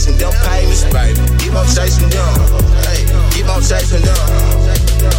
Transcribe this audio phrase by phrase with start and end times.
[0.00, 1.20] chasing them payments, baby.
[1.38, 2.34] Keep on chasing them.
[2.84, 4.16] Hey, keep on chasing them.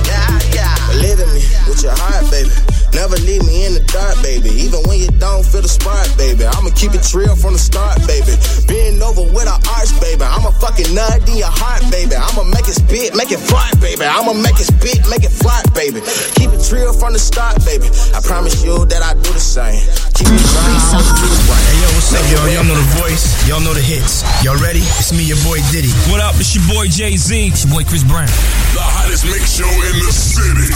[0.05, 0.75] Yeah, yeah.
[0.89, 2.70] Believe in me with your heart, baby.
[2.93, 4.51] Never leave me in the dark, baby.
[4.51, 6.43] Even when you don't feel the spark, baby.
[6.43, 8.35] I'ma keep it real from the start, baby.
[8.67, 10.27] Being over with an arch, baby.
[10.27, 12.19] I'ma fucking nut in your heart, baby.
[12.19, 14.03] I'ma make it spit, make it fly, baby.
[14.03, 16.03] I'ma make it spit, make it fly, baby.
[16.35, 17.87] Keep it real from the start, baby.
[18.11, 19.79] I promise you that I do the same.
[20.13, 21.31] Keep it real.
[21.71, 22.47] Hey yo, what's up, y'all?
[22.51, 23.23] Y'all know the voice.
[23.47, 24.27] Y'all know the hits.
[24.43, 24.83] Y'all ready?
[24.99, 25.91] It's me, your boy Diddy.
[26.11, 26.35] What up?
[26.37, 27.31] It's your boy Jay Z.
[27.55, 28.27] It's your boy Chris Brown.
[28.75, 30.69] The hottest mix show in the city.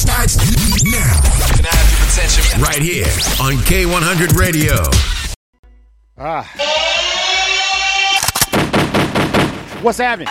[0.00, 0.40] Starts
[0.88, 1.57] now.
[1.58, 3.06] Right here
[3.40, 4.74] on K100 Radio.
[6.16, 6.44] Ah.
[9.82, 10.28] What's happening?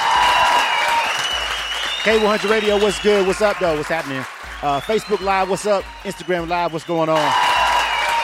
[2.03, 3.27] K100 Radio, what's good?
[3.27, 3.75] What's up, though?
[3.75, 4.19] What's happening?
[4.61, 5.83] Uh, Facebook Live, what's up?
[6.03, 7.33] Instagram Live, what's going on?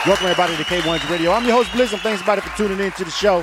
[0.07, 1.31] Welcome, everybody, to K100 Radio.
[1.31, 1.99] I'm your host, Blizzum.
[1.99, 3.41] Thanks, everybody, for tuning in to the show.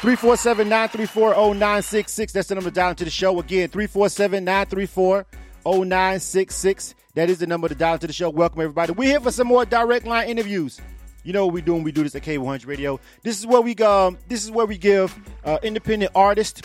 [0.00, 2.32] 347 934 0966.
[2.32, 3.40] That's the number down to the show.
[3.40, 5.24] Again, 347 934
[5.64, 6.94] 0966.
[7.14, 8.30] That is the number to dial to the show.
[8.30, 8.92] Welcome, everybody.
[8.92, 10.80] We're here for some more direct line interviews.
[11.24, 12.98] You know what we do when we do this at K100 Radio.
[13.22, 16.62] This is where we um, This is where we give uh, independent artists,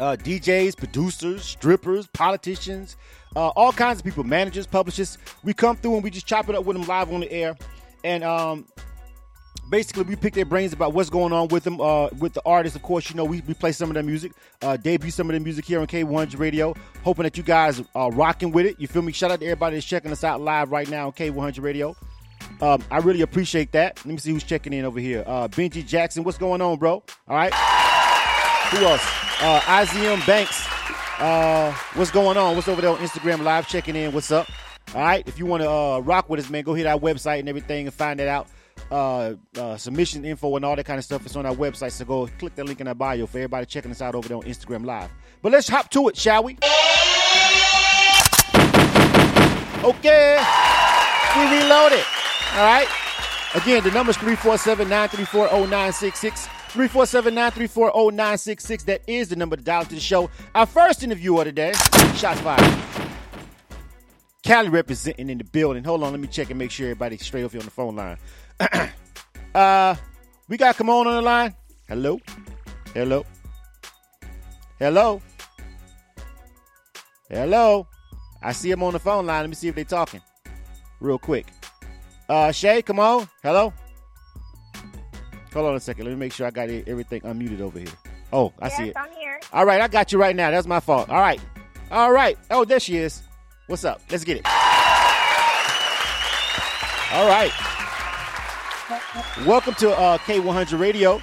[0.00, 2.96] uh, DJs, producers, strippers, politicians,
[3.36, 5.18] uh, all kinds of people, managers, publishers.
[5.44, 7.54] We come through and we just chop it up with them live on the air,
[8.04, 8.66] and um,
[9.72, 12.76] basically we pick their brains about what's going on with them uh, with the artists.
[12.76, 15.32] Of course you know we, we play some of their music uh, debut some of
[15.32, 16.74] their music here on k100 radio.
[17.02, 18.78] Hoping that you guys are rocking with it.
[18.78, 19.12] You feel me?
[19.12, 21.96] Shout out to everybody that's checking us out live right now on k100 radio.
[22.60, 23.96] Um, i really appreciate that.
[24.04, 25.24] Let me see who's checking in over here.
[25.26, 27.02] Uh, benji jackson what's going on bro?
[27.26, 27.52] All right.
[28.72, 29.02] Who else?
[29.40, 30.66] Uh, izm banks.
[31.18, 32.56] Uh, what's going on?
[32.56, 34.12] What's over there on instagram live checking in?
[34.12, 34.50] What's up?
[34.94, 35.26] All right.
[35.26, 37.86] If you want to uh, rock with us man go hit our website and everything
[37.86, 38.48] and find that out
[38.90, 41.92] uh, uh, submission info and all that kind of stuff is on our website.
[41.92, 44.36] So go click the link in our bio for everybody checking us out over there
[44.36, 45.10] on Instagram Live.
[45.40, 46.58] But let's hop to it, shall we?
[49.84, 50.38] Okay,
[51.36, 52.04] we reloaded.
[52.54, 52.88] All right.
[53.54, 56.46] Again, the number's 347 934 0966.
[56.46, 58.84] 347 934 0966.
[58.84, 60.30] That is the number to dial to the show.
[60.54, 61.72] Our first interview interviewer today,
[62.14, 62.82] shots fired.
[64.42, 65.84] Cali representing in the building.
[65.84, 67.94] Hold on, let me check and make sure everybody's straight off here on the phone
[67.94, 68.16] line.
[69.54, 69.94] uh,
[70.48, 71.54] we got Kahmone on the line.
[71.88, 72.20] Hello,
[72.94, 73.24] hello,
[74.78, 75.22] hello,
[77.28, 77.86] hello.
[78.42, 79.42] I see him on the phone line.
[79.42, 80.20] Let me see if they're talking,
[81.00, 81.46] real quick.
[82.28, 83.28] Uh, Shay, come on.
[83.42, 83.72] Hello.
[85.52, 86.06] Hold on a second.
[86.06, 87.88] Let me make sure I got everything unmuted over here.
[88.32, 88.96] Oh, I yes, see it.
[88.96, 89.38] I'm here.
[89.52, 90.50] All right, I got you right now.
[90.50, 91.10] That's my fault.
[91.10, 91.40] All right,
[91.90, 92.38] all right.
[92.50, 93.22] Oh, there she is.
[93.66, 94.00] What's up?
[94.10, 94.46] Let's get it.
[97.12, 97.52] All right.
[99.44, 101.20] Welcome to uh, K100 Radio.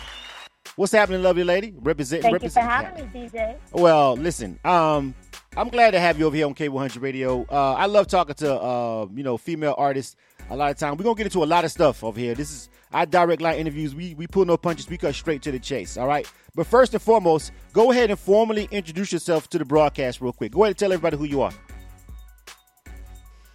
[0.76, 1.74] What's happening, lovely lady?
[1.76, 2.22] Represent.
[2.22, 3.56] Thank represent, you for having me, DJ.
[3.72, 4.60] Well, listen.
[4.64, 5.16] Um,
[5.58, 7.48] I'm glad to have you over here on K100 Radio.
[7.50, 10.16] Uh, I love talking to uh, you know, female artists.
[10.52, 12.36] A lot of time, we're gonna get into a lot of stuff over here.
[12.36, 13.96] This is our direct line interviews.
[13.96, 14.88] We we pull no punches.
[14.88, 15.98] We cut straight to the chase.
[15.98, 16.32] All right.
[16.54, 20.52] But first and foremost, go ahead and formally introduce yourself to the broadcast real quick.
[20.52, 21.52] Go ahead and tell everybody who you are.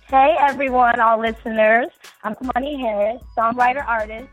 [0.08, 1.88] Hey, everyone, all listeners.
[2.22, 4.28] I'm Kamani Harris, songwriter artist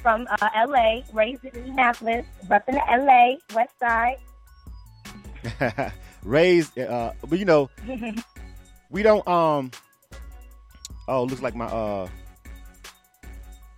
[0.00, 4.18] from uh, LA, raised in Indianapolis, repping the LA, West Side.
[6.22, 7.70] Raised, uh, but you know,
[8.90, 9.26] we don't.
[9.26, 9.70] Um.
[11.08, 12.08] Oh, looks like my uh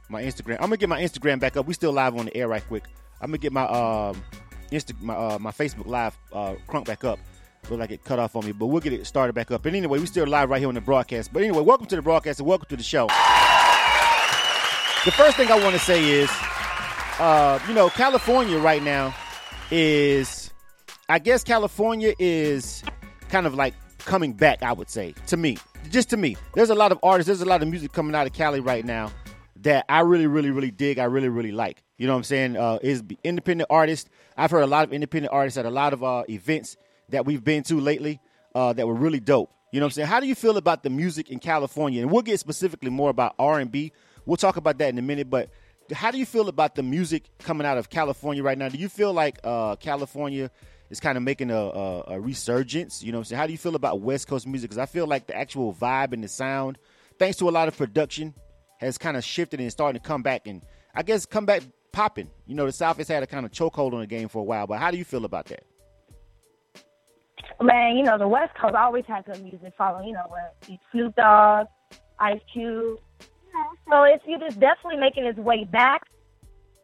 [0.09, 0.55] my Instagram.
[0.55, 1.67] I'm gonna get my Instagram back up.
[1.67, 2.85] We still live on the air, right quick.
[3.21, 4.23] I'm gonna get my um
[4.71, 7.19] Insta my uh, my Facebook live uh crunk back up.
[7.71, 9.67] Look like it cut off on me, but we'll get it started back up.
[9.67, 11.33] And anyway, we still live right here on the broadcast.
[11.33, 13.09] But anyway, welcome to the broadcast and welcome to the show.
[15.05, 16.31] The first thing I want to say is,
[17.19, 19.15] uh, you know, California right now
[19.71, 20.51] is,
[21.11, 22.83] I guess California is
[23.29, 24.63] kind of like coming back.
[24.63, 25.59] I would say to me,
[25.91, 28.27] just to me, there's a lot of artists, there's a lot of music coming out
[28.27, 29.13] of Cali right now
[29.57, 30.99] that I really, really, really dig.
[30.99, 31.83] I really, really like.
[31.99, 32.57] You know what I'm saying?
[32.57, 34.09] Uh, is independent artists.
[34.39, 36.77] I've heard a lot of independent artists at a lot of uh, events
[37.11, 38.21] that we've been to lately
[38.55, 39.51] uh, that were really dope.
[39.73, 40.09] You know what I'm saying?
[40.09, 42.03] How do you feel about the music in California?
[42.03, 43.93] And we'll get specifically more about R&B.
[44.25, 45.29] We'll talk about that in a minute.
[45.29, 45.51] But
[45.93, 48.69] how do you feel about the music coming out of California right now?
[48.69, 50.51] Do you feel like uh, California
[50.91, 53.03] is kind of making a, a, a, resurgence?
[53.03, 53.41] You know what I'm saying?
[53.41, 54.71] How do you feel about West Coast music?
[54.71, 56.79] Because I feel like the actual vibe and the sound,
[57.19, 58.35] thanks to a lot of production,
[58.79, 60.63] has kind of shifted and starting to come back and
[60.95, 61.63] I guess come back
[61.93, 62.31] popping.
[62.47, 64.45] You know, the South has had a kind of chokehold on the game for a
[64.45, 64.67] while.
[64.67, 65.65] But how do you feel about that?
[67.61, 71.17] Man, you know, the West Coast always had good music following, you know, with Snoop
[71.17, 71.67] Dogg,
[72.19, 72.99] Ice Cube.
[73.91, 76.03] So it's, it's definitely making its way back.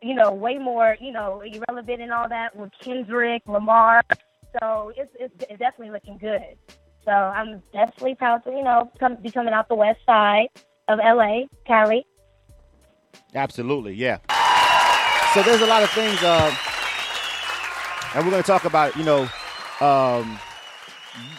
[0.02, 4.02] you know, way more, you know, irrelevant and all that with Kendrick, Lamar.
[4.60, 6.56] So it's, it's, it's definitely looking good.
[7.04, 10.48] So I'm definitely proud to, you know, come, be coming out the west side
[10.88, 12.04] of LA, Cali.
[13.34, 14.18] Absolutely, yeah.
[15.32, 16.54] So there's a lot of things, uh,
[18.14, 19.22] and we're going to talk about, you know,
[19.80, 20.38] um,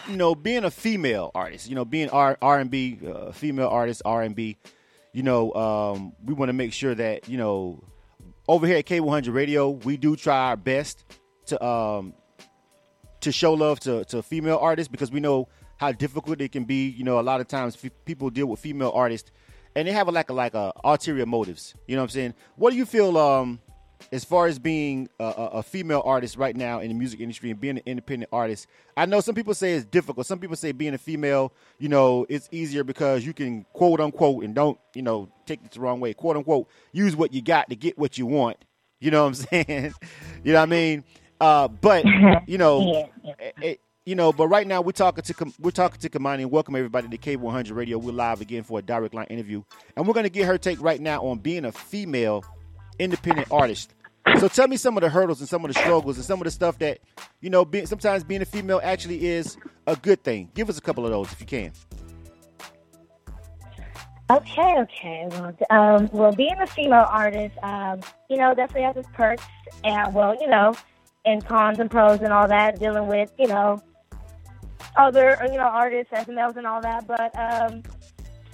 [0.07, 4.01] you know, being a female artist, you know, being R and B, uh, female artist,
[4.05, 4.57] R and B.
[5.13, 7.83] You know, um, we want to make sure that you know,
[8.47, 11.05] over here at K100 Radio, we do try our best
[11.47, 12.13] to um,
[13.21, 16.89] to show love to, to female artists because we know how difficult it can be.
[16.89, 19.31] You know, a lot of times f- people deal with female artists
[19.75, 21.75] and they have a like a like ulterior motives.
[21.87, 22.33] You know what I'm saying?
[22.55, 23.59] What do you feel um
[24.11, 27.59] as far as being a, a, female artist right now in the music industry and
[27.59, 28.67] being an independent artist?
[28.95, 30.25] I know some people say it's difficult.
[30.25, 34.43] Some people say being a female, you know, it's easier because you can quote unquote
[34.43, 37.69] and don't you know take it the wrong way, quote unquote, use what you got
[37.69, 38.57] to get what you want.
[38.99, 39.33] You know what I'm
[39.65, 39.93] saying?
[40.43, 41.03] you know what I mean?
[41.39, 42.05] Uh, but
[42.47, 43.09] you know,
[43.39, 46.51] it, it, you know, but right now we're talking to we're talking to Kahmone and
[46.51, 47.97] welcome everybody to K100 Radio.
[47.97, 49.63] We're live again for a direct line interview,
[49.95, 52.43] and we're going to get her take right now on being a female
[52.99, 53.93] independent artist.
[54.39, 56.45] So tell me some of the hurdles and some of the struggles and some of
[56.45, 56.99] the stuff that
[57.41, 57.63] you know.
[57.63, 60.49] Being, sometimes being a female actually is a good thing.
[60.55, 61.71] Give us a couple of those if you can.
[64.31, 65.27] Okay, okay.
[65.29, 69.43] Well, um, well, being a female artist, um, you know, definitely has its perks,
[69.83, 70.73] and well, you know,
[71.25, 72.79] and cons and pros and all that.
[72.79, 73.79] Dealing with, you know,
[74.97, 77.83] other, you know, artists as males and all that, but um,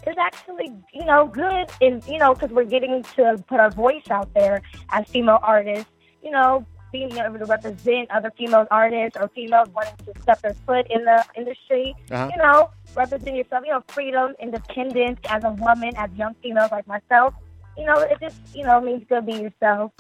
[0.06, 4.10] it's actually, you know, good in, you know, because we're getting to put our voice
[4.10, 5.90] out there as female artists,
[6.24, 10.54] you know, being able to represent other female artists or females wanting to step their
[10.66, 12.30] foot in the industry, Uh-huh.
[12.32, 16.86] you know, represent yourself, you know, freedom, independence as a woman, as young females like
[16.88, 17.34] myself,
[17.78, 19.92] you know, it just, you know, means to be yourself,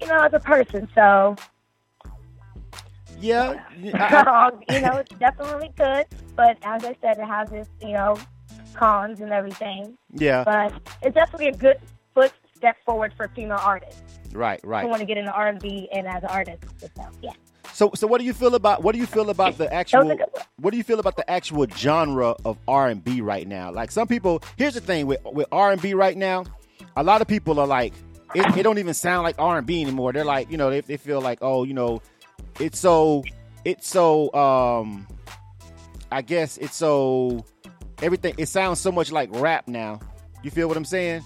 [0.00, 0.88] you know, as a person.
[0.94, 1.36] So,
[3.20, 3.54] Yeah,
[3.94, 7.92] I- I- you know, it's definitely good, but as I said, it has this, you
[7.92, 8.16] know,
[8.74, 9.96] cons and everything.
[10.12, 10.72] yeah, But
[11.02, 11.76] it's definitely a good
[12.14, 14.02] foot step forward for female artists
[14.32, 14.82] right, right.
[14.82, 16.64] who want to get into R and B and as an artist.
[16.80, 16.88] So,
[17.22, 17.32] yeah.
[17.72, 20.06] So, so what do you feel about what do you feel about the actual That
[20.06, 20.44] was a good one.
[20.60, 23.70] what do you feel about the actual genre of R and B right now?
[23.70, 26.44] Like some people, here's the thing with with R and B right now,
[26.96, 27.92] a lot of people are like,
[28.34, 30.12] it, it don't even sound like R and B anymore.
[30.12, 32.00] They're like, you know, they, they feel like, oh, you know,
[32.58, 33.24] it's so
[33.64, 35.06] it's so um,
[36.10, 37.44] I guess it's so
[38.02, 38.34] everything.
[38.38, 40.00] It sounds so much like rap now.
[40.42, 41.22] You feel what I'm saying?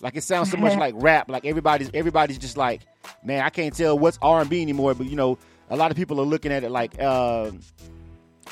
[0.00, 1.28] Like it sounds so much like rap.
[1.28, 2.82] Like everybody's everybody's just like,
[3.22, 4.94] man, I can't tell what's R and B anymore.
[4.94, 5.38] But you know,
[5.70, 7.50] a lot of people are looking at it like, uh,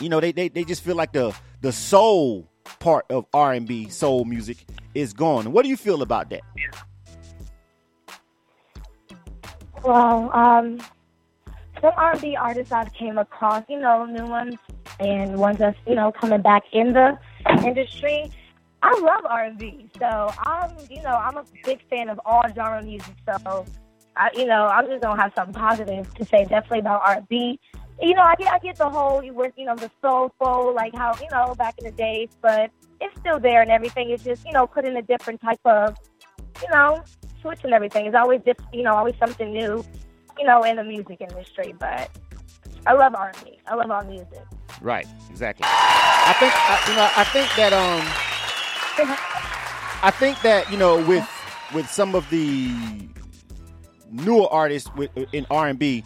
[0.00, 2.48] you know, they, they they just feel like the the soul
[2.78, 4.64] part of R and B soul music
[4.94, 5.52] is gone.
[5.52, 6.42] What do you feel about that?
[9.82, 10.78] Well, um,
[11.80, 14.54] some R&B artists I've came across, you know, new ones
[15.00, 17.18] and ones that's you know coming back in the
[17.64, 18.30] industry.
[18.82, 23.14] I love R&B, so I'm you know I'm a big fan of all genre music.
[23.26, 23.64] So,
[24.16, 27.60] I you know I'm just gonna have something positive to say definitely about R&B.
[28.00, 30.94] You know, I get I get the whole you with you know the soulful like
[30.94, 34.10] how you know back in the days, but it's still there and everything.
[34.10, 35.96] It's just you know put in a different type of
[36.60, 37.04] you know
[37.40, 38.06] switch and everything.
[38.06, 39.84] It's always just you know always something new,
[40.38, 41.74] you know, in the music industry.
[41.78, 42.10] But
[42.86, 43.58] I love R&B.
[43.66, 44.42] I love all music.
[44.82, 45.64] Right, exactly.
[45.64, 47.08] I think I, you know.
[47.16, 48.02] I think that um,
[50.02, 51.28] I think that you know with
[51.72, 52.70] with some of the
[54.10, 56.04] newer artists with in R and B,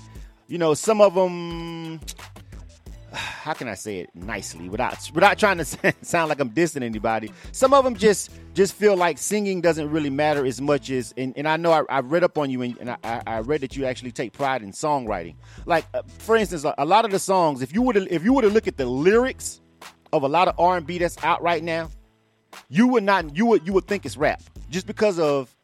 [0.48, 2.00] you know, some of them.
[3.16, 5.64] How can I say it nicely without without trying to
[6.02, 7.32] sound like I'm dissing anybody?
[7.52, 11.32] Some of them just just feel like singing doesn't really matter as much as and,
[11.36, 13.76] and I know I, I read up on you and, and I, I read that
[13.76, 15.36] you actually take pride in songwriting.
[15.64, 18.32] Like uh, for instance, a, lot of the songs, if you were to if you
[18.32, 19.60] were to look at the lyrics
[20.12, 21.90] of a lot of R and B that's out right now,
[22.68, 25.54] you would not you would you would think it's rap just because of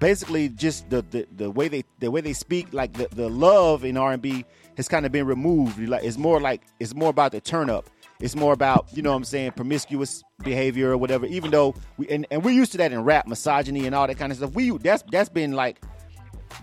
[0.00, 3.84] basically just the the, the way they the way they speak like the, the love
[3.84, 4.44] in R&B
[4.80, 7.88] has kind of been removed like it's more like it's more about the turn up
[8.20, 12.08] it's more about you know what I'm saying promiscuous behavior or whatever even though we
[12.08, 14.52] and, and we're used to that in rap misogyny and all that kind of stuff
[14.52, 15.82] we that's that's been like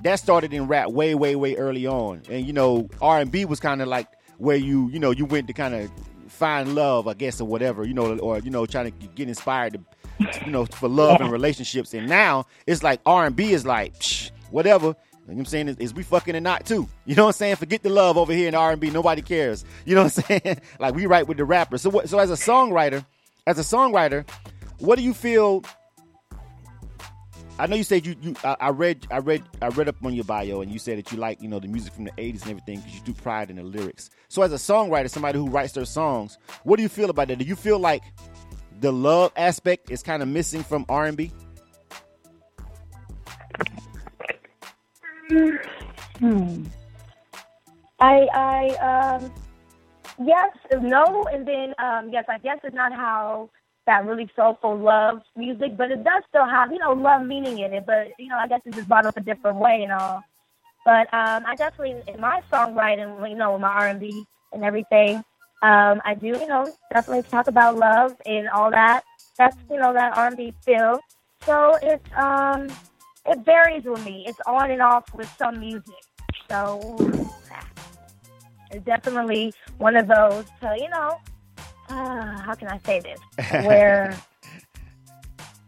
[0.03, 3.81] that started in rap way way way early on and you know R&B was kind
[3.81, 4.07] of like
[4.37, 5.91] where you you know you went to kind of
[6.27, 9.73] find love I guess or whatever you know or you know trying to get inspired
[9.73, 9.79] to
[10.19, 11.93] you know, for love and relationships.
[11.93, 14.95] And now it's like R and B is like psh, whatever.
[15.27, 16.87] You know what I'm saying is, is we fucking or not too.
[17.05, 17.57] You know what I'm saying?
[17.57, 18.89] Forget the love over here in R and B.
[18.89, 19.65] Nobody cares.
[19.83, 20.61] You know what I'm saying?
[20.79, 21.81] like we write with the rappers.
[21.81, 22.07] So what?
[22.07, 23.05] So as a songwriter,
[23.45, 24.25] as a songwriter,
[24.79, 25.65] what do you feel?
[27.59, 30.13] I know you said you you I, I read I read I read up on
[30.13, 32.43] your bio and you said that you like you know the music from the '80s
[32.43, 34.09] and everything because you do pride in the lyrics.
[34.29, 37.37] So as a songwriter, somebody who writes their songs, what do you feel about that?
[37.39, 38.03] Do you feel like
[38.79, 41.33] the love aspect is kind of missing from R&B?
[45.29, 46.63] Hmm.
[47.99, 48.67] I I
[49.19, 49.31] um
[50.23, 53.49] yes, no, and then um yes, I guess it's not how
[53.85, 57.73] that really soulful love music, but it does still have, you know, love meaning in
[57.73, 57.85] it.
[57.85, 60.23] But, you know, I guess it's just brought up a different way and all.
[60.85, 65.17] But um I definitely in my songwriting, you know, my R and B and everything,
[65.61, 69.03] um, I do, you know, definitely talk about love and all that.
[69.37, 70.99] That's, you know, that R and B feel.
[71.45, 72.69] So it's um
[73.27, 74.23] it varies with me.
[74.27, 76.03] It's on and off with some music.
[76.49, 76.97] So
[78.71, 81.19] it's definitely one of those to, you know,
[81.89, 83.19] uh, how can I say this?
[83.65, 84.17] Where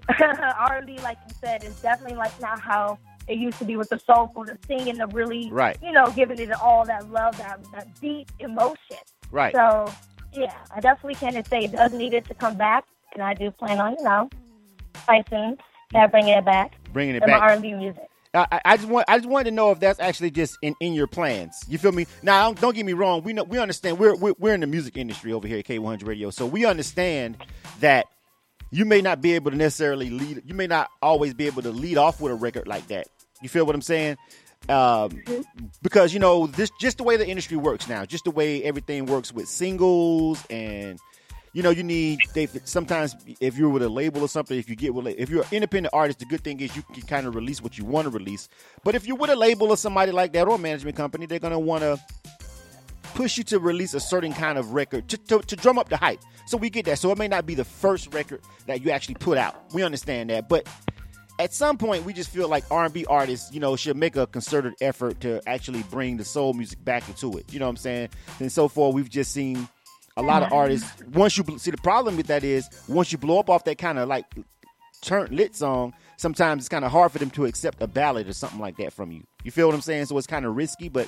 [0.19, 2.97] R&B, like you said, is definitely like not how
[3.27, 5.77] it used to be with the soulful, the singing, the really, Right.
[5.83, 8.97] you know, giving it all that love, that, that deep emotion.
[9.31, 9.53] Right.
[9.53, 9.91] So,
[10.33, 13.51] yeah, I definitely can say it does need it to come back, and I do
[13.51, 14.29] plan on, you know,
[15.05, 15.57] fighting
[15.93, 17.41] that bringing it back Bringing it my back.
[17.41, 18.03] R&B music.
[18.33, 20.75] I, I- I just want I just wanted to know if that's actually just in,
[20.79, 21.63] in your plans.
[21.67, 22.05] You feel me?
[22.23, 23.23] Now, don't, don't get me wrong.
[23.23, 23.97] We know we understand.
[23.99, 27.37] We're, we're we're in the music industry over here at K100 Radio, so we understand
[27.79, 28.05] that
[28.71, 30.43] you may not be able to necessarily lead.
[30.45, 33.07] You may not always be able to lead off with a record like that.
[33.41, 34.17] You feel what I'm saying?
[34.67, 35.23] Um,
[35.81, 39.05] because you know this just the way the industry works now, just the way everything
[39.07, 40.99] works with singles and
[41.53, 44.75] you know, you need they sometimes if you're with a label or something, if you
[44.75, 47.35] get with if you're an independent artist, the good thing is you can kind of
[47.35, 48.49] release what you want to release.
[48.83, 51.39] But if you're with a label or somebody like that or a management company, they're
[51.39, 51.99] gonna want to
[53.15, 55.97] push you to release a certain kind of record to, to, to drum up the
[55.97, 56.21] hype.
[56.45, 56.99] So we get that.
[56.99, 59.73] So it may not be the first record that you actually put out.
[59.73, 60.67] We understand that, but
[61.39, 64.73] at some point we just feel like R&B artists, you know, should make a concerted
[64.81, 67.51] effort to actually bring the soul music back into it.
[67.51, 68.09] You know what I'm saying?
[68.39, 69.67] And so far we've just seen
[70.19, 73.39] a lot of artists once you see the problem with that is once you blow
[73.39, 74.25] up off that kind of like
[75.01, 78.33] turn lit song, sometimes it's kind of hard for them to accept a ballad or
[78.33, 79.23] something like that from you.
[79.43, 80.05] You feel what I'm saying?
[80.05, 81.07] So it's kind of risky, but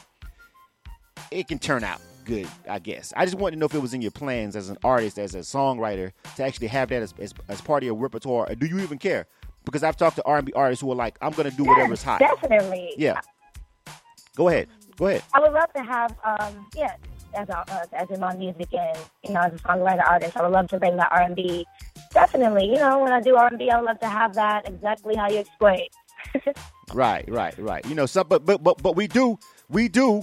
[1.29, 3.11] it can turn out good, I guess.
[3.17, 5.35] I just wanted to know if it was in your plans as an artist, as
[5.35, 8.49] a songwriter, to actually have that as, as, as part of your repertoire.
[8.49, 9.27] Or do you even care?
[9.65, 12.19] Because I've talked to R&B artists who are like, I'm going to do whatever's hot.
[12.19, 12.93] Definitely.
[12.97, 13.19] Yeah.
[14.35, 14.69] Go ahead.
[14.97, 15.23] Go ahead.
[15.33, 16.95] I would love to have, um, yeah,
[17.33, 20.43] as a, uh, as in my music and you know as a songwriter artist, I
[20.43, 21.65] would love to bring that R and B.
[22.13, 24.67] Definitely, you know, when I do R and B, I would love to have that
[24.67, 25.89] exactly how you explained.
[26.93, 27.85] Right, right, right.
[27.85, 30.21] You know, some, but but but but we do, we do,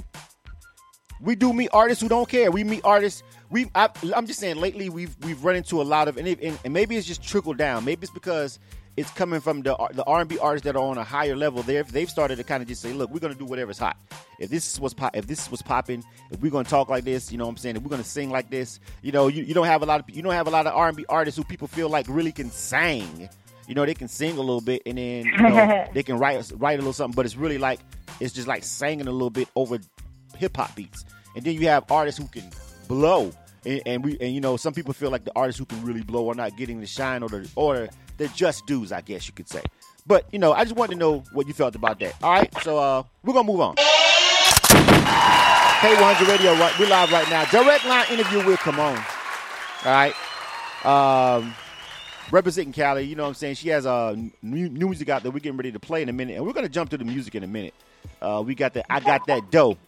[1.20, 2.50] we do meet artists who don't care.
[2.50, 3.22] We meet artists.
[3.50, 6.42] We, I, I'm just saying, lately we've we've run into a lot of, and, it,
[6.42, 7.84] and, and maybe it's just trickled down.
[7.84, 8.58] Maybe it's because
[8.98, 11.62] it's coming from the the R&B artists that are on a higher level.
[11.62, 13.96] They've they've started to kind of just say, look, we're gonna do whatever's hot.
[14.40, 16.02] If this is what's pop, if this is what's popping,
[16.32, 17.76] if we're gonna talk like this, you know what I'm saying?
[17.76, 20.10] If we're gonna sing like this, you know, you, you don't have a lot of
[20.10, 23.28] you don't have a lot of R&B artists who people feel like really can sing.
[23.68, 26.50] You know, they can sing a little bit and then you know, they can write
[26.56, 27.78] write a little something, but it's really like
[28.18, 29.78] it's just like singing a little bit over
[30.36, 31.04] hip hop beats.
[31.36, 32.50] And then you have artists who can
[32.88, 33.30] blow,
[33.64, 36.02] and, and we and you know some people feel like the artists who can really
[36.02, 39.32] blow are not getting the shine or the or the just dues, I guess you
[39.32, 39.62] could say.
[40.06, 42.14] But you know, I just wanted to know what you felt about that.
[42.22, 43.76] All right, so uh, we're gonna move on.
[45.78, 46.76] K100 Radio, right?
[46.78, 47.44] We're live right now.
[47.46, 48.96] Direct line interview with Come On.
[48.96, 50.14] All right.
[50.84, 51.54] Um,
[52.32, 53.54] representing Cali, you know what I'm saying?
[53.54, 56.36] She has uh, new, music out that we're getting ready to play in a minute,
[56.36, 57.74] and we're gonna jump to the music in a minute.
[58.20, 59.78] Uh, we got the I Got That Dough.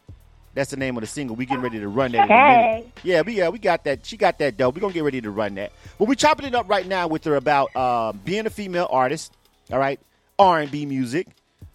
[0.54, 1.36] That's the name of the single.
[1.36, 2.34] We getting ready to run that in a.
[2.34, 2.92] Hey.
[3.04, 4.04] Yeah, we yeah, we got that.
[4.04, 4.70] She got that dough.
[4.70, 5.72] We're gonna get ready to run that.
[5.98, 9.32] But we're chopping it up right now with her about uh, being a female artist.
[9.72, 10.00] All right,
[10.38, 11.28] R and B music.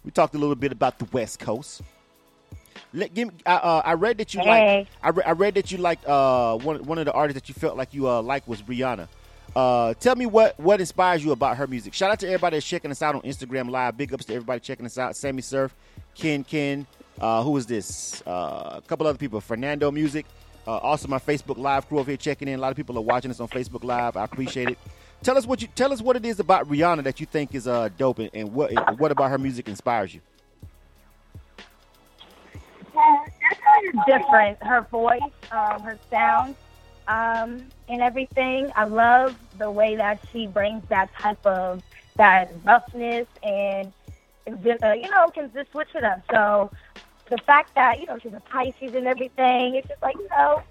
[0.04, 1.80] We talked a little bit about the West Coast.
[2.92, 4.78] Let, give, I, uh, I read that you Hey.
[4.78, 4.88] like.
[5.02, 7.54] I, re- I read that you liked uh, one one of the artists that you
[7.54, 9.08] felt like you uh, liked was Rihanna.
[9.54, 11.94] Uh, tell me what what inspires you about her music.
[11.94, 13.96] Shout out to everybody that's checking us out on Instagram Live.
[13.96, 15.16] Big ups to everybody checking us out.
[15.16, 15.74] Sammy Surf,
[16.14, 16.86] Ken Ken.
[17.20, 18.22] Uh, who is this?
[18.26, 19.40] Uh, a couple other people.
[19.40, 20.26] Fernando Music.
[20.66, 22.58] Uh, also, my Facebook Live crew over here checking in.
[22.58, 24.16] A lot of people are watching us on Facebook Live.
[24.16, 24.78] I appreciate it.
[25.22, 27.66] Tell us what you tell us what it is about Rihanna that you think is
[27.66, 30.20] uh, dope, and, and what what about her music inspires you.
[34.06, 34.62] different.
[34.62, 35.20] Her voice,
[35.50, 36.54] um, her sound,
[37.08, 38.70] um, and everything.
[38.74, 41.82] I love the way that she brings that type of
[42.16, 43.92] that roughness and
[44.46, 46.22] uh, you know can just switch it up.
[46.30, 46.70] So
[47.30, 50.62] the fact that you know she's a Pisces and everything, it's just like you know,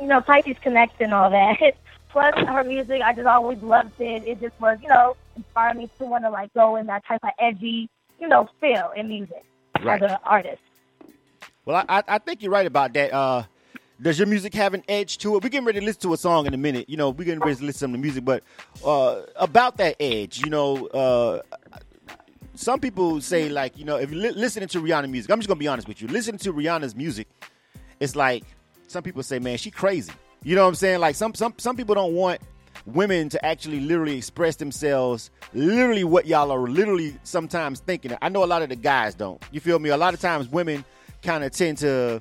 [0.00, 1.58] you know Pisces connects and all that.
[2.10, 4.26] Plus her music, I just always loved it.
[4.26, 7.20] It just was you know inspired me to want to like go in that type
[7.22, 7.88] of edgy,
[8.20, 9.44] you know, feel in music
[9.82, 10.00] Right.
[10.02, 10.60] as an artist.
[11.64, 13.12] Well, I, I, I think you're right about that.
[13.12, 13.44] Uh,
[14.00, 15.42] does your music have an edge to it?
[15.42, 16.88] We're getting ready to listen to a song in a minute.
[16.88, 18.42] You know, we're getting ready to listen to some of the music, but
[18.84, 21.40] uh, about that edge, you know, uh,
[22.54, 25.58] some people say like, you know, if li- listening to Rihanna music, I'm just gonna
[25.58, 26.08] be honest with you.
[26.08, 27.28] Listening to Rihanna's music,
[28.00, 28.44] it's like
[28.88, 30.12] some people say, man, she crazy.
[30.42, 31.00] You know what I'm saying?
[31.00, 32.40] Like some some some people don't want
[32.86, 38.16] women to actually literally express themselves, literally what y'all are literally sometimes thinking.
[38.20, 39.42] I know a lot of the guys don't.
[39.52, 39.90] You feel me?
[39.90, 40.84] A lot of times women
[41.22, 42.20] kind of tend to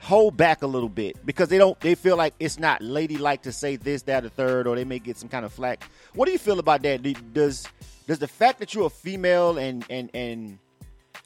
[0.00, 3.52] hold back a little bit because they don't they feel like it's not ladylike to
[3.52, 5.84] say this, that, or third, or they may get some kind of flack.
[6.14, 7.02] What do you feel about that?
[7.32, 7.66] Does
[8.08, 10.58] does the fact that you're a female and and and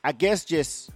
[0.05, 0.91] I guess just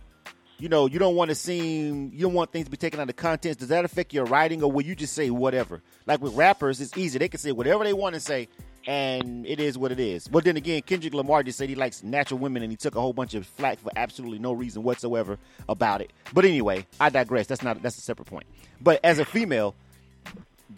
[0.58, 3.08] you know you don't want to seem you don't want things to be taken out
[3.08, 3.60] of context.
[3.60, 5.80] Does that affect your writing, or will you just say whatever?
[6.04, 8.48] Like with rappers, it's easy; they can say whatever they want to say,
[8.88, 10.26] and it is what it is.
[10.26, 13.00] But then again, Kendrick Lamar just said he likes natural women, and he took a
[13.00, 15.38] whole bunch of flack for absolutely no reason whatsoever
[15.68, 16.12] about it.
[16.34, 17.46] But anyway, I digress.
[17.46, 18.46] That's not that's a separate point.
[18.80, 19.76] But as a female,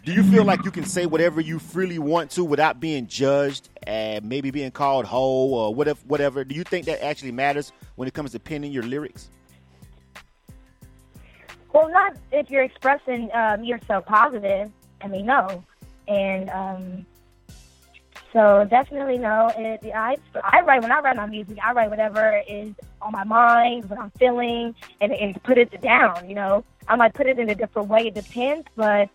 [0.03, 3.69] do you feel like you can say whatever you freely want to without being judged
[3.83, 5.99] and maybe being called hoe or whatever?
[6.07, 6.43] Whatever.
[6.43, 9.29] Do you think that actually matters when it comes to penning your lyrics?
[11.73, 14.71] Well, not if you're expressing um, yourself positive.
[15.01, 15.63] I mean, no.
[16.07, 17.05] And um,
[18.31, 19.51] so definitely no.
[19.57, 21.57] It, I I write when I write my music.
[21.63, 26.29] I write whatever is on my mind, what I'm feeling, and and put it down.
[26.29, 28.07] You know, I might put it in a different way.
[28.07, 29.09] It depends, but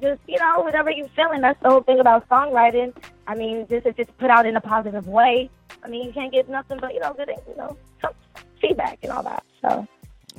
[0.00, 1.40] just you know, whatever you're feeling.
[1.40, 2.94] That's the whole thing about songwriting.
[3.26, 5.50] I mean, just if it's put out in a positive way.
[5.82, 8.12] I mean, you can't get nothing but you know, good you know, some
[8.60, 9.44] feedback and all that.
[9.62, 9.86] So.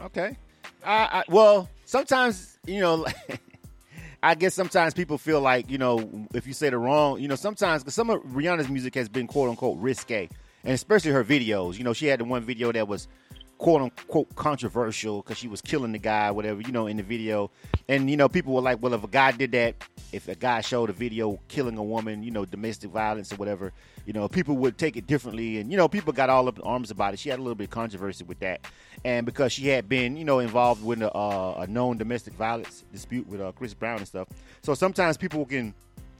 [0.01, 0.37] Okay.
[0.83, 3.05] I, I well, sometimes you know,
[4.23, 7.35] I guess sometimes people feel like you know if you say the wrong, you know,
[7.35, 10.29] sometimes because some of Rihanna's music has been quote unquote risque,
[10.63, 11.77] and especially her videos.
[11.77, 13.07] You know, she had the one video that was
[13.61, 17.51] quote unquote controversial because she was killing the guy, whatever, you know, in the video.
[17.87, 19.75] And you know, people were like, well, if a guy did that,
[20.11, 23.71] if a guy showed a video killing a woman, you know, domestic violence or whatever,
[24.07, 25.59] you know, people would take it differently.
[25.59, 27.19] And you know, people got all up in arms about it.
[27.19, 28.65] She had a little bit of controversy with that,
[29.05, 32.83] and because she had been, you know, involved with a, uh, a known domestic violence
[32.91, 34.27] dispute with uh, Chris Brown and stuff.
[34.63, 35.75] So sometimes people can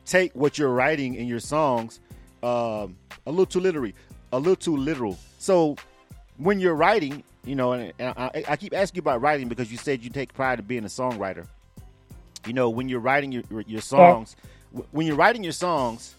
[0.06, 2.01] take what you're writing in your songs
[2.43, 3.95] um, a little too literally,
[4.32, 5.17] a little too literal.
[5.39, 5.75] So
[6.38, 9.71] when you're writing, you know, and, and I, I keep asking you about writing because
[9.71, 11.47] you said you take pride in being a songwriter.
[12.45, 14.36] You know, when you're writing your your songs,
[14.71, 16.15] w when you're writing your songs,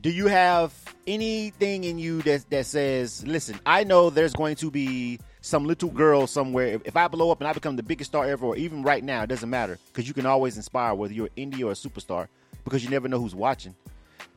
[0.00, 0.72] do you have
[1.06, 5.88] anything in you that that says, "Listen, I know there's going to be some little
[5.88, 6.66] girl somewhere.
[6.66, 9.02] If, if I blow up and I become the biggest star ever, or even right
[9.02, 12.28] now, it doesn't matter because you can always inspire whether you're indie or a superstar
[12.64, 13.74] because you never know who's watching."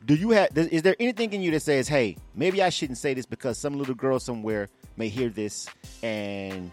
[0.04, 3.14] do you have is there anything in you that says hey maybe i shouldn't say
[3.14, 5.68] this because some little girl somewhere may hear this
[6.02, 6.70] and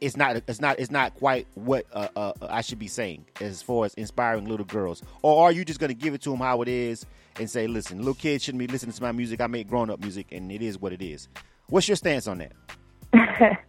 [0.00, 3.62] it's not it's not it's not quite what uh, uh, i should be saying as
[3.62, 5.02] far as inspiring little girls.
[5.22, 7.06] Or are you just going to give it to them how it is
[7.38, 9.40] and say listen little kids shouldn't be listening to my music.
[9.40, 11.28] I make grown-up music and it is what it is.
[11.68, 13.58] What's your stance on that?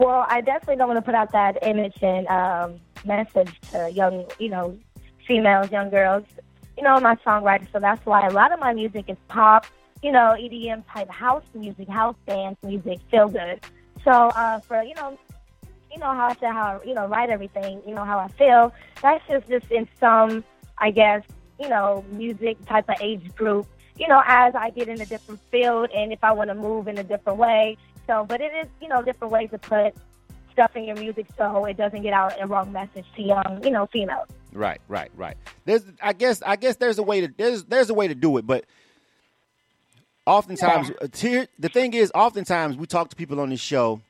[0.00, 4.24] Well, I definitely don't want to put out that image and um, message to young,
[4.38, 4.78] you know,
[5.26, 6.24] females, young girls.
[6.78, 9.66] You know, I'm a songwriter, so that's why a lot of my music is pop,
[10.02, 13.60] you know, EDM type house music, house dance music, feel good.
[14.04, 15.18] So uh, for you know,
[15.92, 18.72] you know how I said how you know write everything, you know how I feel.
[19.02, 20.44] That's just just in some,
[20.78, 21.22] I guess,
[21.58, 23.66] you know, music type of age group.
[23.98, 26.88] You know, as I get in a different field, and if I want to move
[26.88, 27.76] in a different way.
[28.06, 29.94] So, but it is, you know, different ways to put
[30.52, 33.70] stuff in your music so it doesn't get out a wrong message to young, you
[33.70, 34.26] know, females.
[34.52, 35.36] Right, right, right.
[35.64, 38.36] There's, I guess, I guess there's a way to there's there's a way to do
[38.38, 38.64] it, but
[40.26, 44.00] oftentimes, uh, here the thing is, oftentimes we talk to people on this show,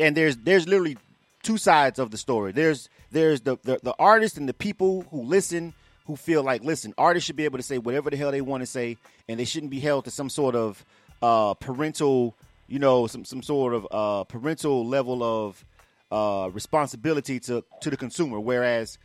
[0.00, 0.96] and there's there's literally
[1.42, 2.52] two sides of the story.
[2.52, 5.74] There's there's the the, the artist and the people who listen
[6.06, 8.62] who feel like listen, artists should be able to say whatever the hell they want
[8.62, 8.96] to say,
[9.28, 10.84] and they shouldn't be held to some sort of
[11.22, 12.34] uh, parental,
[12.68, 15.64] you know, some some sort of uh, parental level of
[16.10, 18.38] uh, responsibility to to the consumer.
[18.38, 18.98] Whereas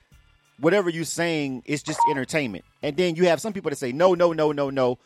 [0.59, 2.63] whatever you're saying is just entertainment.
[2.83, 4.99] And then you have some people that say, no, no, no, no, no,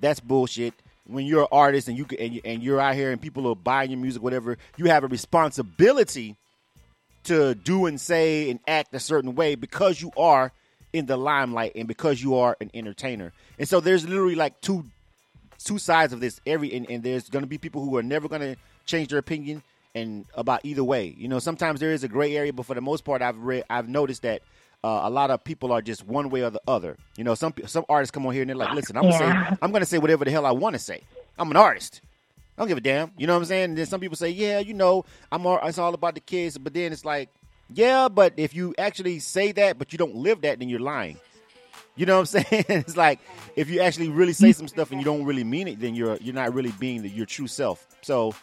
[0.00, 0.74] that's bullshit.
[1.06, 3.90] When you're an artist and you and and you're out here and people are buying
[3.90, 6.36] your music, whatever, you have a responsibility
[7.24, 10.52] to do and say and act a certain way because you are
[10.92, 13.32] in the limelight and because you are an entertainer.
[13.58, 14.84] And so there's literally like two
[15.58, 18.28] two sides of this every and, and there's going to be people who are never
[18.28, 19.62] going to change their opinion
[19.94, 21.14] and about either way.
[21.16, 23.64] You know, sometimes there is a gray area, but for the most part, I've read,
[23.68, 24.42] I've noticed that
[24.84, 26.96] uh, a lot of people are just one way or the other.
[27.16, 29.44] You know, some some artists come on here and they're like, "Listen, I'm gonna Yeah.
[29.52, 31.02] say I'm gonna say whatever the hell I want to say.
[31.38, 32.00] I'm an artist.
[32.56, 33.12] I don't give a damn.
[33.16, 33.64] You know what I'm saying?
[33.70, 36.58] And then some people say, "Yeah, you know, I'm all, it's all about the kids."
[36.58, 37.28] But then it's like,
[37.72, 41.18] yeah, but if you actually say that, but you don't live that, then you're lying.
[41.96, 42.64] You know what I'm saying?
[42.68, 43.20] it's like
[43.56, 46.16] if you actually really say some stuff and you don't really mean it, then you're
[46.16, 47.86] you're not really being the, your true self.
[48.02, 48.34] So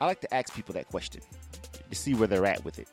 [0.00, 1.20] I like to ask people that question
[1.90, 2.88] to see where they're at with it.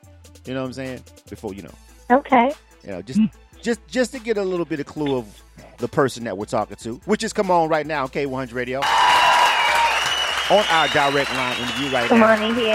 [0.45, 1.03] You know what I'm saying?
[1.29, 1.73] Before you know,
[2.11, 2.53] Okay.
[2.83, 3.19] you know, just
[3.61, 5.41] just just to get a little bit of clue of
[5.77, 10.65] the person that we're talking to, which is come on right now, K100 Radio, on
[10.69, 12.35] our direct line interview right Come now.
[12.35, 12.65] Come on here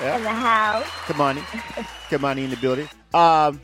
[0.00, 0.16] Yeah.
[0.16, 0.84] in the house.
[1.06, 1.36] Kahmone
[1.78, 2.88] in Come on in the building.
[3.14, 3.60] Um,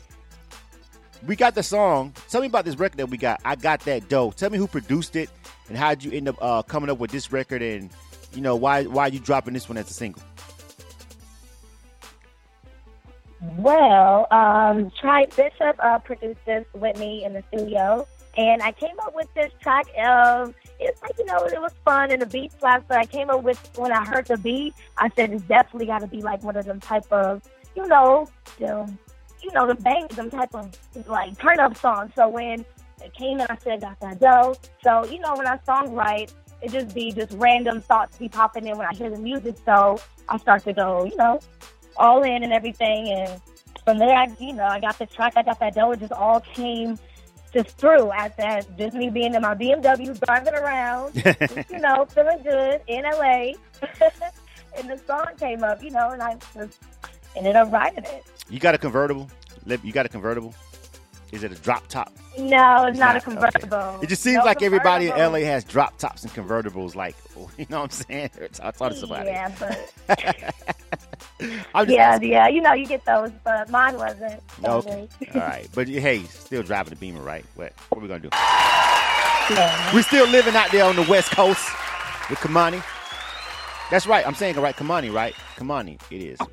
[1.25, 2.13] we got the song.
[2.29, 3.41] Tell me about this record that we got.
[3.43, 4.31] I got that dough.
[4.31, 5.29] Tell me who produced it
[5.67, 7.89] and how would you end up uh, coming up with this record and
[8.33, 10.21] you know why why you dropping this one as a single.
[13.57, 18.97] Well, um, Tri Bishop uh, produced this with me in the studio, and I came
[19.03, 19.85] up with this track.
[19.97, 22.85] Of it's like you know it was fun and the beat slaps.
[22.87, 25.99] But I came up with when I heard the beat, I said it's definitely got
[25.99, 27.41] to be like one of them type of
[27.75, 28.27] you know
[28.57, 28.91] the
[29.43, 30.77] you know the bang them type of
[31.07, 32.11] like turn up songs.
[32.15, 32.65] So when
[33.03, 34.55] it came in, I said got that dough.
[34.83, 38.77] So you know when I songwrite, it just be just random thoughts be popping in
[38.77, 39.57] when I hear the music.
[39.65, 41.39] So I start to go, you know,
[41.97, 43.09] all in and everything.
[43.09, 43.41] And
[43.83, 45.91] from there, I, you know, I got the track, I got that dough.
[45.91, 46.97] It just all came
[47.53, 48.11] just through.
[48.11, 52.81] I said, just me being in my BMW, driving around, just, you know, feeling good
[52.87, 53.53] in LA.
[54.77, 56.79] and the song came up, you know, and I just
[57.35, 58.25] ended up writing it.
[58.49, 59.29] You got a convertible?
[59.65, 60.53] You got a convertible?
[61.31, 62.13] Is it a drop top?
[62.37, 63.23] No, it's, not, a okay.
[63.31, 63.99] convertible.
[64.01, 65.17] It just seems No like everybody in.
[65.17, 66.95] LA has drop tops and convertibles.
[66.95, 67.15] Like,
[67.57, 68.29] you know what I'm saying?
[68.61, 69.93] I thought it's about Yeah, it.
[70.07, 70.53] but
[71.73, 72.31] I'm just yeah, asking.
[72.31, 74.41] yeah, you know, you get those, but mine wasn't.
[74.63, 75.07] Okay.
[75.33, 75.67] All right.
[75.73, 77.45] But hey, still driving the Beamer, right?
[77.55, 78.35] What, what we going to do?
[79.49, 79.93] Yeah.
[79.95, 81.67] we still living out there on the West Coast
[82.29, 82.83] with Kahmone.
[83.91, 84.25] That's right.
[84.25, 84.75] I'm saying it right.
[84.75, 85.35] Kahmone, right?
[85.57, 85.99] Kahmone.
[86.09, 86.37] It is.
[86.39, 86.49] Right.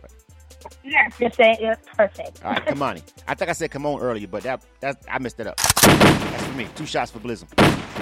[0.85, 2.45] Yes, you're saying it's perfect.
[2.45, 3.03] All right, Kahmone.
[3.29, 5.57] I think I said come on earlier, but that that I messed it up.
[5.57, 6.67] That's for me.
[6.75, 7.47] Two shots for Blizzum.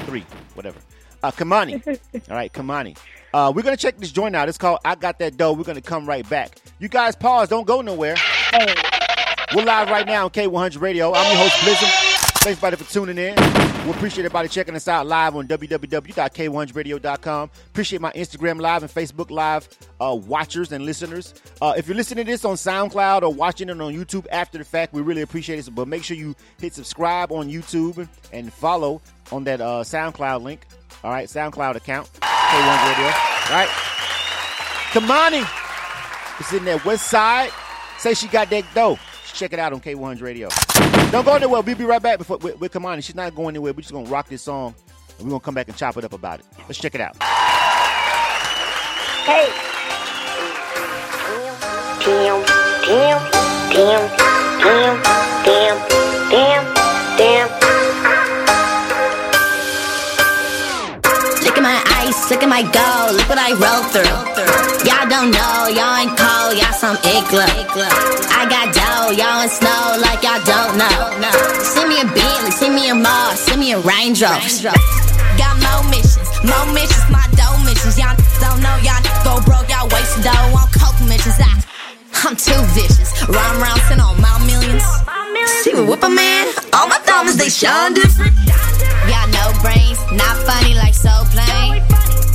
[0.07, 0.79] Three, whatever.
[1.23, 1.87] Uh, Kahmone.
[2.31, 2.97] All right, Kahmone.
[3.35, 4.49] Uh, we're gonna check this joint out.
[4.49, 5.53] It's called I Got That Dough.
[5.53, 6.57] We're gonna come right back.
[6.79, 7.49] You guys pause.
[7.49, 8.17] Don't go nowhere.
[8.17, 8.75] Hey.
[9.55, 11.13] We're live right now on K100 Radio.
[11.13, 12.10] I'm your host, Blizzum.
[12.43, 13.35] Thanks, everybody, for tuning in.
[13.85, 17.51] We appreciate everybody checking us out live on www.k1radio.com.
[17.67, 19.69] Appreciate my Instagram live and Facebook live
[20.01, 21.35] uh, watchers and listeners.
[21.61, 24.65] Uh, if you're listening to this on SoundCloud or watching it on YouTube after the
[24.65, 25.69] fact, we really appreciate it.
[25.75, 30.65] But make sure you hit subscribe on YouTube and follow on that uh, SoundCloud link.
[31.05, 33.05] All right, SoundCloud account, K1 Radio.
[33.05, 33.69] All right.
[34.93, 35.47] Kahmone
[36.41, 37.51] is in that west side.
[37.99, 38.99] Say she got that dough.
[39.35, 40.49] Check it out on K100 Radio.
[41.11, 41.63] Don't go anywhere.
[41.63, 43.03] We'll be right back before, with, with Kahmone.
[43.03, 43.73] She's not going anywhere.
[43.73, 44.75] We're just going to rock this song,
[45.19, 46.47] and we're going to come back and chop it up about it.
[46.69, 47.17] Let's check it out.
[49.25, 49.49] Hey.
[52.05, 52.43] Damn,
[52.87, 53.31] damn,
[53.71, 54.09] damn,
[54.59, 55.03] damn,
[55.45, 55.79] damn,
[56.31, 56.65] damn,
[57.17, 57.49] damn.
[61.45, 64.40] Look at my ice, look at my gold, look what I roll through.
[64.81, 67.45] Y'all don't know, y'all ain't cold, y'all some igloo.
[68.33, 71.21] I got dough, y'all in snow like y'all don't know.
[71.61, 74.73] Send me a Bentley, send me a Mars, send me a Range Rover.
[75.37, 78.01] Got more missions, more missions, my dough missions.
[78.01, 81.37] Y'all don't know, y'all go broke, y'all wasting dough on coke missions.
[81.37, 81.61] I,
[82.25, 84.85] I'm too vicious, run around, send on my millions.
[85.61, 88.33] See me whip a man, all my thumbs, they shine different.
[89.13, 91.85] Y'all no brains, not funny like so plain.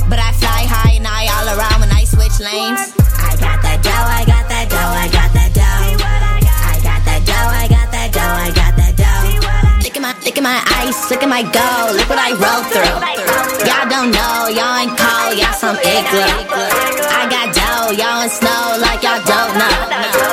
[0.08, 2.96] But I fly high and I all around when I switch lanes.
[3.20, 5.84] I got that dough, I got that dough, I got that dough.
[6.00, 9.84] I got that dough, I got that dough, I got that dough.
[9.84, 12.64] Look at my, look at my ice, look at my gold, look what I roll
[12.72, 12.96] through.
[13.68, 16.32] Y'all don't know, y'all ain't cold, y'all some igloo.
[17.12, 19.76] I got dough, y'all in snow like y'all don't know.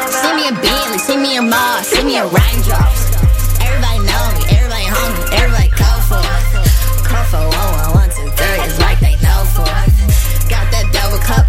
[0.07, 3.02] Send me a Bentley, send me a Mars, send me a Range Rover.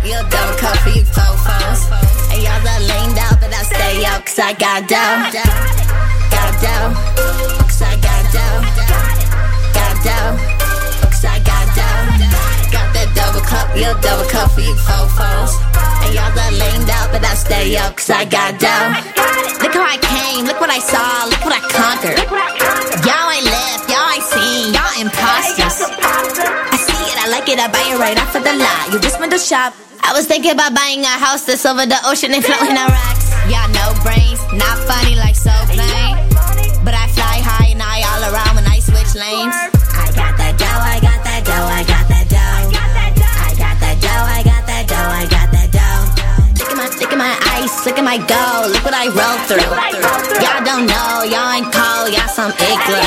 [0.04, 1.88] You a double cup for you fofos.
[2.28, 5.32] And y'all that leaned out, but I stay up, cause I got dough.
[6.28, 6.92] Got dough,
[7.64, 8.60] cause I got dough.
[9.72, 10.36] Got dough,
[11.08, 12.04] cause I got dough.
[12.68, 15.56] Got that double cup, you a double cup for you fofos.
[16.04, 18.92] And y'all that leaned out, but I stay up, cause I got dough.
[19.64, 22.20] Look how I came, look what I saw, look what I conquered.
[23.08, 26.43] Y'all ain't left, y'all ain't seen, y'all imposters.
[27.44, 28.88] I it, I buy it right of the lot.
[28.88, 29.76] You just window shop.
[30.00, 33.28] I was thinking about buying a house that's over the ocean and floating on rocks.
[33.52, 36.16] Y'all no brains, not funny like so plain.
[36.80, 39.52] But I fly high and I all around when I switch lanes.
[39.92, 42.40] I got that dough, I got that dough, I got that dough.
[42.40, 46.00] I got that dough, I got that dough, I got that dough.
[46.64, 49.36] Look at my, look at my ice, look at my gold, look what I roll
[49.44, 49.68] through.
[50.40, 53.04] Y'all don't know, y'all ain't cold, y'all some igloo.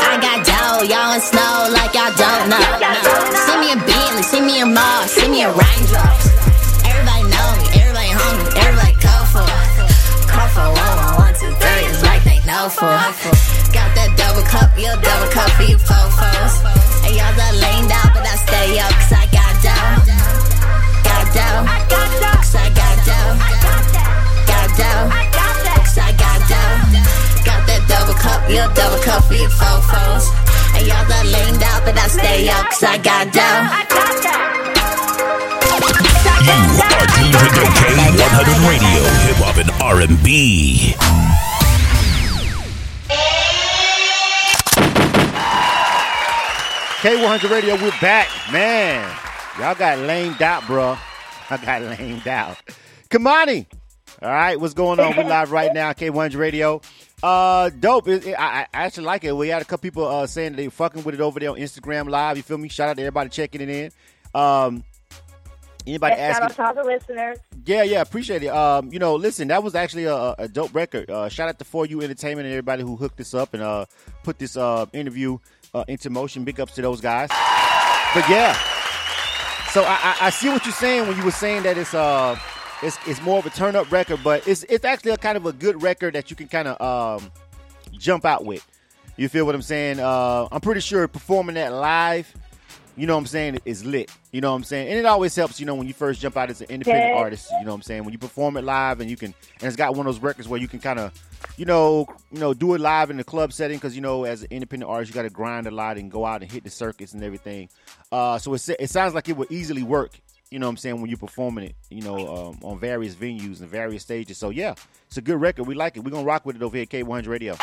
[0.00, 1.69] I got dough, y'all in snow
[2.18, 2.58] y'all don't know.
[3.46, 6.26] See me a Bentley, see me a Mars, see me a raindrops.
[6.82, 9.92] Everybody know me, everybody hungry, everybody go for it.
[10.26, 12.90] Call for one, one, one, two, three, it's like they know for.
[13.70, 16.64] Got that double cup, your double cup for you fofos.
[17.06, 20.02] And y'all done leaned out, but I stay up, cause I got dough.
[21.06, 21.62] Got dough.
[21.90, 23.38] Cause I got dough.
[24.50, 25.06] Got dough.
[25.78, 27.46] Cause I got dough.
[27.46, 30.49] Got that double cup, your double cup for you fofos.
[30.80, 33.68] And y'all done leaned out, but I stay up, cause I got dough.
[36.40, 36.56] You
[36.96, 40.94] are tuned to the K100 Radio, Hip Hop and R&B.
[47.02, 48.28] K100 Radio, we're back.
[48.50, 49.14] Man,
[49.58, 50.96] y'all got lamed out, bro.
[51.50, 52.56] I got lamed out.
[53.10, 53.66] Kahmone.
[54.22, 55.14] All right, what's going on?
[55.14, 56.80] We're live right now, K100 Radio.
[57.22, 58.08] Uh, dope.
[58.08, 59.36] It, it- I, I actually like it.
[59.36, 62.08] We had a couple people uh, saying they fucking with it over there on Instagram
[62.08, 62.36] Live.
[62.36, 62.68] You feel me?
[62.68, 63.90] Shout out to everybody checking it in.
[64.34, 64.84] Um,
[65.86, 66.48] anybody Shout asking?
[66.48, 67.38] Shout out to all the listeners.
[67.66, 68.48] Yeah, yeah, appreciate it.
[68.48, 71.10] Um, you know, listen, that was actually a, a dope record.
[71.10, 73.84] Uh, shout out to For You Entertainment and everybody who hooked this up and uh
[74.22, 75.36] put this uh interview
[75.74, 76.44] uh, into motion.
[76.44, 77.28] Big ups to those guys.
[77.28, 78.54] But yeah,
[79.72, 82.36] so I, I, I see what you're saying when you were saying that it's uh
[82.82, 85.46] it's it's more of a turn up record, but it's it's actually a kind of
[85.46, 86.80] a good record that you can kind of
[87.20, 87.30] um
[87.92, 88.66] jump out with.
[89.16, 90.00] You feel what I'm saying?
[90.00, 92.32] Uh, I'm pretty sure performing that live,
[92.96, 94.10] you know what I'm saying, is lit.
[94.32, 94.88] You know what I'm saying?
[94.88, 97.50] And it always helps, you know, when you first jump out as an independent artist.
[97.58, 98.04] You know what I'm saying?
[98.04, 100.48] When you perform it live and you can, and it's got one of those records
[100.48, 101.12] where you can kind of,
[101.58, 104.42] you know, you know, do it live in the club setting because you know, as
[104.42, 106.70] an independent artist, you got to grind a lot and go out and hit the
[106.70, 107.68] circuits and everything.
[108.10, 110.18] Uh, so it it sounds like it would easily work.
[110.50, 112.16] You know what I'm saying when you're performing it, you know,
[112.48, 114.36] um, on various venues and various stages.
[114.36, 114.74] So yeah,
[115.06, 115.64] it's a good record.
[115.68, 116.00] We like it.
[116.00, 117.54] We're gonna rock with it over here at K100 Radio.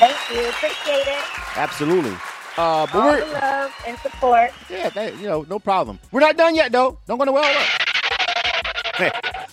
[0.00, 0.48] Thank you.
[0.48, 1.24] Appreciate it.
[1.56, 2.10] Absolutely.
[2.56, 4.50] Uh, but All we're the love and support.
[4.68, 6.00] yeah, that, you know, no problem.
[6.10, 6.98] We're not done yet though.
[7.06, 7.44] Don't go nowhere.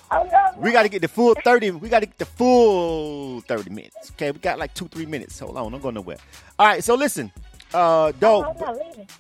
[0.10, 0.52] Oh, no.
[0.62, 1.70] we got to get the full thirty.
[1.72, 4.12] We got to get the full thirty minutes.
[4.12, 5.38] Okay, we got like two, three minutes.
[5.40, 6.18] Hold on, don't go nowhere.
[6.58, 7.32] All right, so listen,
[7.74, 8.58] uh, Oh, dope.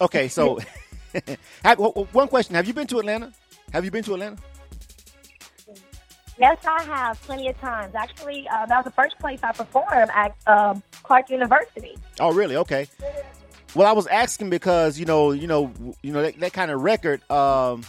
[0.01, 0.86] Okay, so have, w- w-
[2.11, 3.31] one question: Have you been to Atlanta?
[3.73, 4.37] Have you been to Atlanta?
[6.39, 7.95] Yes, I have plenty of times.
[7.95, 11.97] Actually, uh, that was the first place I performed at um, Clark University.
[12.19, 12.55] Oh, really?
[12.57, 12.87] Okay.
[13.73, 15.71] Well, I was asking because you know, you know,
[16.03, 17.29] you know that, that kind of record.
[17.31, 17.83] Um,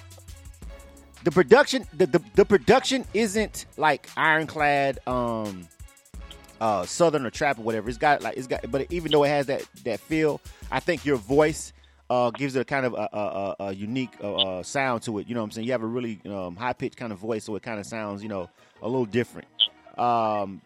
[1.25, 5.69] the production, the, the the production isn't like ironclad, um,
[6.61, 7.89] uh, southern or trap or whatever.
[7.89, 11.05] It's got like it's got, but even though it has that that feel, I think
[11.05, 11.73] your voice
[12.11, 15.29] uh, gives it a kind of a, a, a, unique uh, uh, sound to it.
[15.29, 15.67] You know what I'm saying?
[15.67, 18.23] You have a really um, high pitched kind of voice, so it kind of sounds,
[18.23, 18.49] you know,
[18.83, 19.49] a little different.
[19.97, 20.63] Um,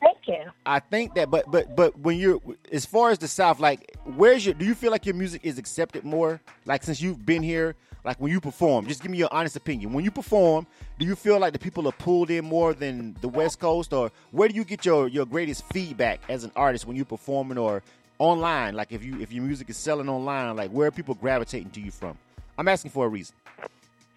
[0.00, 0.50] Thank you.
[0.64, 2.40] I think that, but but but when you're
[2.70, 4.54] as far as the South, like where's your?
[4.54, 6.40] Do you feel like your music is accepted more?
[6.66, 9.92] Like since you've been here, like when you perform, just give me your honest opinion.
[9.92, 10.66] When you perform,
[10.98, 14.12] do you feel like the people are pulled in more than the West Coast, or
[14.30, 17.82] where do you get your your greatest feedback as an artist when you're performing or
[18.18, 18.74] online?
[18.74, 21.80] Like if you if your music is selling online, like where are people gravitating to
[21.80, 22.16] you from?
[22.56, 23.34] I'm asking for a reason.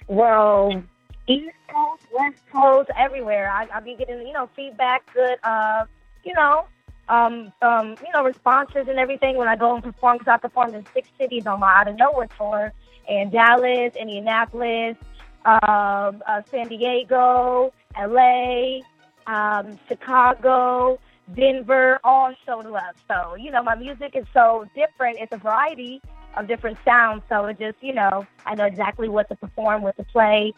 [0.08, 0.84] Well,
[1.28, 3.50] East Coast, West Coast, everywhere.
[3.50, 5.86] I, I've getting, you know, feedback, good, uh,
[6.24, 6.66] you know,
[7.08, 10.18] um, um, you know, responses and everything when I go and perform.
[10.18, 12.74] Because I performed in six cities on my out of nowhere tour,
[13.08, 14.98] in Dallas, Indianapolis,
[15.46, 18.84] um, uh, San Diego, L.A.,
[19.28, 21.00] um, Chicago,
[21.36, 22.96] Denver, all showed love.
[23.08, 25.18] So, you know, my music is so different.
[25.20, 26.02] It's a variety
[26.36, 27.24] of different sounds.
[27.30, 30.54] So it just, you know, I know exactly what to perform, what to play.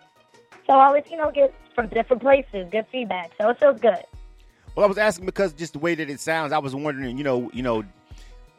[0.68, 3.32] So I always, you know, get from different places, good feedback.
[3.40, 4.04] So it feels good.
[4.76, 7.24] Well, I was asking because just the way that it sounds, I was wondering, you
[7.24, 7.84] know, you know,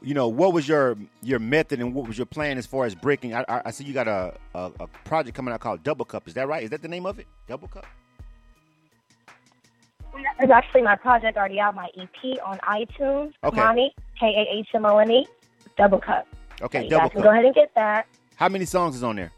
[0.00, 2.94] you know, what was your your method and what was your plan as far as
[2.94, 3.34] breaking?
[3.34, 6.28] I, I, I see you got a, a a project coming out called Double Cup.
[6.28, 6.62] Is that right?
[6.62, 7.26] Is that the name of it?
[7.48, 7.86] Double Cup.
[10.40, 13.32] It's actually my project already out, my EP on iTunes.
[13.42, 13.60] Okay.
[13.60, 15.26] Kahmone, K A H M O N E,
[15.76, 16.26] Double Cup.
[16.62, 17.22] Okay, So Double Cup.
[17.22, 18.06] go ahead and get that.
[18.36, 19.32] How many songs is on there?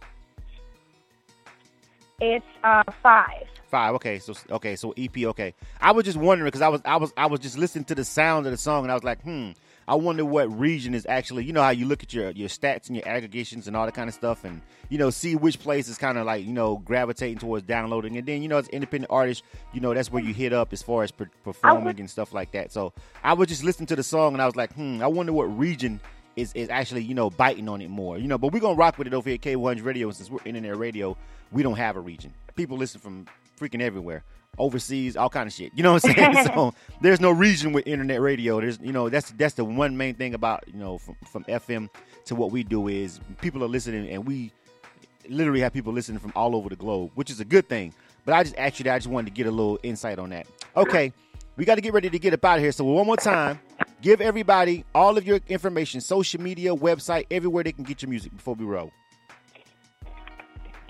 [2.20, 3.44] It's uh, five.
[3.68, 3.94] Five.
[3.96, 5.16] Okay, so okay, so EP.
[5.18, 7.94] Okay, I was just wondering because I was I was I was just listening to
[7.94, 9.50] the sound of the song and I was like, hmm,
[9.88, 11.44] I wonder what region is actually.
[11.44, 13.94] You know how you look at your your stats and your aggregations and all that
[13.94, 16.78] kind of stuff, and you know see which place is kind of like you know
[16.78, 20.34] gravitating towards downloading, and then you know as independent artists, you know that's where you
[20.34, 22.72] hit up as far as per- performing and stuff like that.
[22.72, 25.32] So I was just listening to the song and I was like, hmm, I wonder
[25.32, 26.00] what region
[26.34, 28.38] is, is actually you know biting on it more, you know.
[28.38, 30.76] But we're gonna rock with it over here at K100 Radio, and since we're internet
[30.76, 31.16] radio,
[31.52, 32.34] we don't have a region.
[32.56, 33.26] People listen from
[33.60, 34.24] freaking everywhere,
[34.58, 35.72] overseas, all kind of shit.
[35.74, 36.46] You know what I'm saying?
[36.54, 38.60] so there's no region with internet radio.
[38.60, 41.88] There's you know that's that's the one main thing about you know from, from FM
[42.26, 44.52] to what we do is people are listening, and we
[45.28, 47.92] literally have people listening from all over the globe, which is a good thing.
[48.24, 50.46] But I just actually I just wanted to get a little insight on that.
[50.76, 51.12] Okay,
[51.56, 52.72] we got to get ready to get up out of here.
[52.72, 53.60] So one more time,
[54.02, 58.34] give everybody all of your information, social media, website, everywhere they can get your music
[58.36, 58.92] before we roll.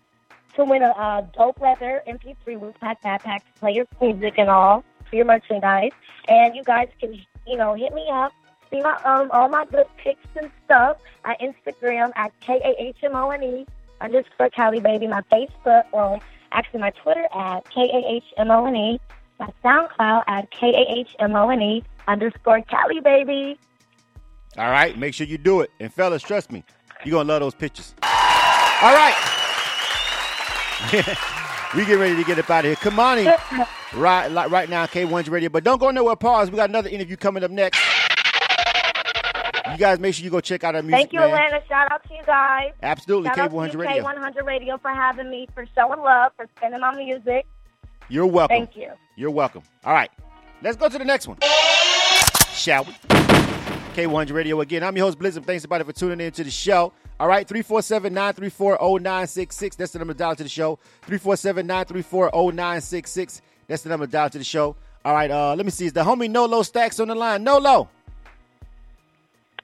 [0.55, 4.49] to win a uh, dope leather MP3 loop pack backpack to play your music and
[4.49, 5.91] all for your merchandise.
[6.27, 8.33] And you guys can you know hit me up
[8.73, 12.97] see my um all my good pics and stuff at Instagram at K A H
[13.03, 13.65] M O N E
[14.01, 15.07] underscore Cali Baby.
[15.07, 18.99] My Facebook, well, actually my Twitter at K A H M O N E.
[19.39, 23.59] My SoundCloud at K A H M O N E underscore Cali Baby.
[24.57, 25.71] All right, make sure you do it.
[25.79, 26.63] And fellas, trust me,
[27.03, 27.95] you're gonna love those pictures.
[28.03, 29.15] All right.
[31.75, 32.75] we get ready to get up out of here.
[32.75, 35.49] Kahmone, right, right now, K1's Radio.
[35.49, 36.15] But don't go nowhere.
[36.15, 36.51] Pause.
[36.51, 37.79] We got another interview coming up next.
[39.71, 40.99] You guys make sure you go check out our music.
[40.99, 41.29] Thank you, man.
[41.29, 41.63] Atlanta.
[41.67, 42.71] Shout out to you guys.
[42.81, 44.03] Absolutely, Shout K100 Radio.
[44.03, 47.45] K100 Radio for having me, for showing love, for spinning my music.
[48.09, 48.57] You're welcome.
[48.57, 48.91] Thank you.
[49.15, 49.63] You're welcome.
[49.85, 50.09] All right,
[50.61, 51.37] let's go to the next one.
[52.51, 52.91] Shall we?
[53.93, 54.83] K100 Radio again.
[54.83, 55.45] I'm your host, Blizzard.
[55.45, 56.91] Thanks everybody for tuning in to the show.
[57.19, 59.75] All right, 347-934-0966.
[59.77, 60.79] That's the number to dial to the show.
[61.07, 63.41] 347-934-0966.
[63.67, 64.75] That's the number to dial to the show.
[65.05, 65.85] All right, uh, let me see.
[65.85, 67.43] Is the homie Nolo Stacks on the line?
[67.43, 67.87] Nolo.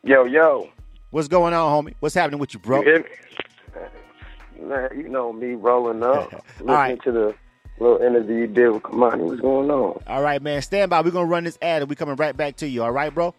[0.04, 0.70] Yo, yo.
[1.12, 1.94] What's going on, homie?
[2.00, 2.80] What's happening with you, bro?
[2.82, 4.68] You hear me?
[4.68, 7.04] Man, you know me rolling up, listening right.
[7.04, 7.36] to the
[7.80, 9.18] little interview you did with Kahmone.
[9.20, 10.02] What's going on?
[10.08, 10.62] All right, man.
[10.62, 11.02] Stand by.
[11.02, 12.84] We're going to run this ad and we're coming right back to you.
[12.84, 13.34] All right, bro?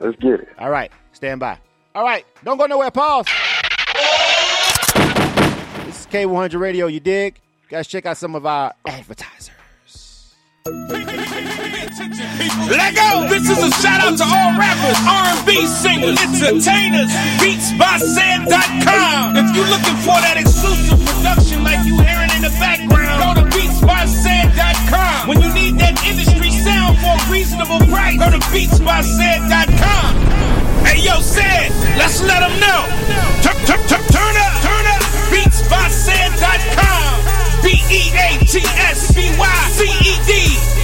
[0.00, 0.48] Let's get it.
[0.58, 0.90] All right.
[1.12, 1.58] Stand by.
[1.94, 2.26] All right.
[2.42, 2.90] Don't go nowhere.
[2.90, 3.26] Pause.
[5.86, 6.86] This is K100 Radio.
[6.88, 7.40] You dig?
[7.68, 9.50] Guys, check out some of our advertisers.
[12.68, 13.26] Let go!
[13.28, 17.08] This is a shout out to all rappers, R&B singers, entertainers,
[17.40, 19.36] beatsbyced.com.
[19.36, 23.44] If you're looking for that exclusive production like you hearing in the background, go to
[23.48, 25.28] beatsbyced.com.
[25.28, 30.10] When you need that industry sound for a reasonable price, go to beatsbyced.com.
[30.84, 32.84] Hey yo, Ced, let's let them know.
[33.40, 35.00] Turn, turn, turn, turn up, turn up.
[35.32, 37.24] Beatsbyced.com.
[37.64, 38.74] B-E-A-T-S-B-Y-C-E-D
[40.28, 40.83] dot com.